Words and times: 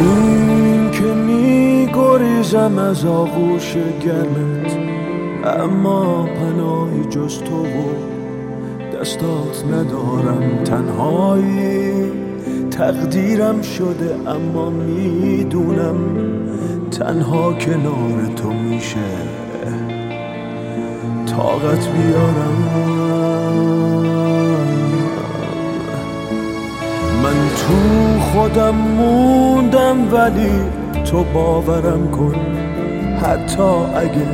این 0.00 0.90
که 0.90 1.04
می 1.04 1.88
گریزم 1.94 2.78
از 2.78 3.04
آغوش 3.04 3.76
گرمت 4.04 4.78
اما 5.44 6.24
پناهی 6.24 7.04
جز 7.10 7.38
تو 7.38 7.64
و 7.64 8.10
دستات 9.00 9.64
ندارم. 9.72 10.64
تنهایی 10.64 11.92
تقدیرم 12.70 13.62
شده 13.62 14.30
اما 14.30 14.70
می‌دونم 14.70 15.96
تنها 16.90 17.52
کنار 17.52 18.26
تو 18.36 18.52
میشه. 18.52 18.98
طاقت 21.26 21.88
بیارم. 21.88 23.99
خودم 28.32 28.74
موندم 28.74 30.12
ولی 30.12 30.52
تو 31.04 31.24
باورم 31.24 32.10
کن. 32.10 32.34
حتی 33.22 33.62
اگه 33.96 34.26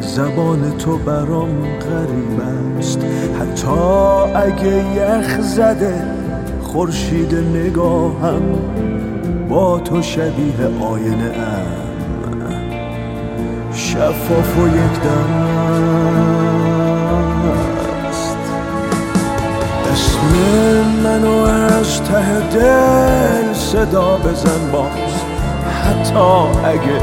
زبان 0.00 0.78
تو 0.78 0.96
برام 0.96 1.62
غریب 1.62 2.40
است. 2.78 3.00
حتی 3.40 3.70
اگه 4.34 4.84
یخ 4.96 5.40
زده 5.40 6.02
خورشید 6.62 7.34
نگاهم 7.34 8.42
با 9.48 9.78
تو 9.78 10.02
شبیه 10.02 10.66
آینه 10.80 11.32
ام. 11.36 11.82
شفاف 13.74 14.58
و 14.58 14.66
یک 14.66 15.06
است. 18.08 18.36
اسم 19.92 20.32
منو 21.04 21.61
از 21.82 22.02
ته 22.02 22.40
دل 22.40 23.52
صدا 23.54 24.16
بزن 24.16 24.70
باز. 24.72 25.14
حتی 25.84 26.18
اگه 26.64 27.00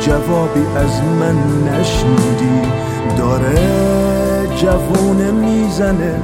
جوابی 0.00 0.66
از 0.76 1.02
من 1.02 1.36
نشنیدی 1.68 2.62
داره 3.16 3.58
جوونه 4.56 5.30
می‌زنه 5.30 6.14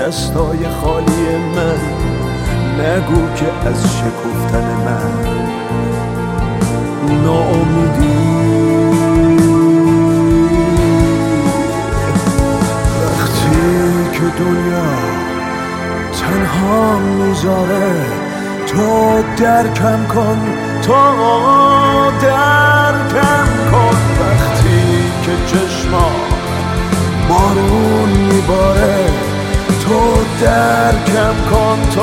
دستای 0.00 0.68
خالی 0.68 1.36
من. 1.56 1.80
نگو 2.80 3.34
که 3.34 3.68
از 3.68 3.84
شکفتن 3.84 4.64
من 4.84 5.45
تنها 16.20 16.98
می‌ذاره. 16.98 17.94
تو 18.66 19.22
درکم 19.36 20.06
کن 20.06 20.38
تو 20.82 20.94
درکم 22.22 23.48
کن. 23.70 23.96
وقتی 24.20 25.12
که 25.22 25.32
چشما 25.46 26.10
بارون 27.28 28.08
میباره 28.08 29.04
تو 29.84 30.00
درکم 30.40 31.34
کن 31.50 31.78
تو 31.94 32.00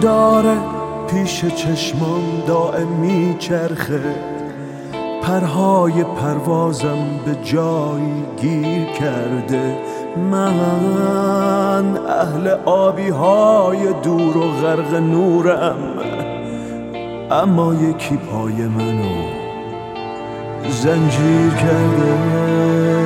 داره 0.00 0.56
پیش 1.10 1.44
چشمام 1.44 2.42
دائم 2.46 2.86
میچرخه. 2.86 4.00
پرهای 5.22 6.04
پروازم 6.04 6.98
به 7.26 7.34
جایی 7.44 8.24
گیر 8.40 8.84
کرده. 8.84 9.78
من 10.30 11.96
اهل 11.96 12.48
آبی 12.64 13.08
های 13.08 13.92
دور 14.02 14.36
و 14.36 14.50
غرق 14.62 14.94
نورم. 14.94 15.76
اما 17.30 17.74
یکی 17.74 18.16
پای 18.16 18.52
منو 18.52 19.40
زنجیر 20.68 21.50
کرده. 21.50 22.99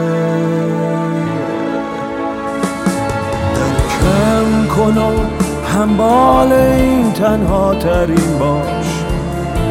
درکم 4.74 4.94
کنم 4.94 5.14
همبال 5.74 6.52
این 6.52 7.12
تنها 7.12 7.74
ترین 7.74 8.38
باش 8.38 9.04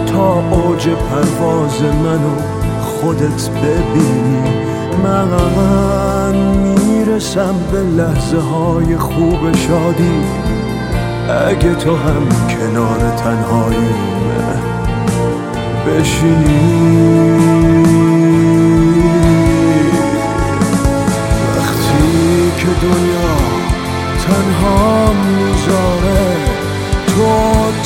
تا 0.06 0.34
اوج 0.34 0.88
پرواز 0.88 1.82
منو 1.82 2.36
خودت 2.82 3.50
ببینی. 3.50 4.44
من 5.04 6.36
می‌رسم 6.58 7.56
به 7.72 7.80
لحظه 7.80 8.38
های 8.38 8.98
خوب 8.98 9.56
شادی. 9.56 10.22
اگه 11.50 11.76
تو 11.76 11.96
هم 11.96 12.30
کنار 12.50 13.00
تنهایی 13.18 13.94
بشینی. 15.88 17.63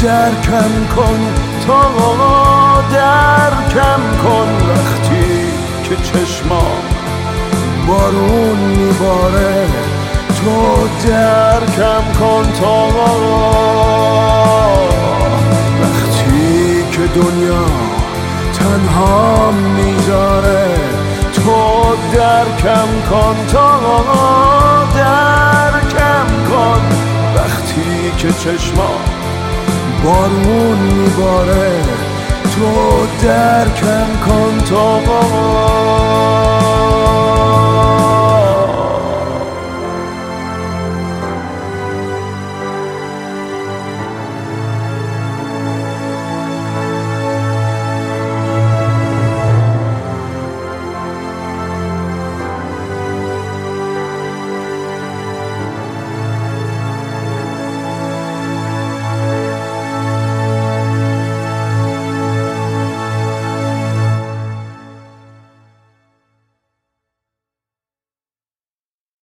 درکم 0.07 0.73
کن 0.95 1.19
تا 1.67 1.81
درکم 2.91 4.01
کن. 4.23 4.49
وقتی 4.69 5.51
که 5.83 5.95
چشما 5.95 6.67
بارون 7.87 8.57
میباره 8.57 9.67
تو 10.37 10.87
درکم 11.07 12.13
کن 12.19 12.51
تا 12.59 12.87
وقتی 15.81 16.83
که 16.91 17.07
دنیا 17.15 17.65
تنها 18.59 19.51
می‌ذاره 19.51 20.67
تو 21.33 21.55
درکم 22.13 22.89
کن 23.09 23.35
تا 23.51 23.69
درکم 24.95 26.27
کن. 26.49 26.81
وقتی 27.35 28.11
که 28.17 28.33
چشما 28.33 28.96
بارون 30.07 30.77
میباره. 30.77 31.71
تو 32.43 32.67
درکم 33.23 34.07
کن 34.25 34.57
تا 34.57 34.99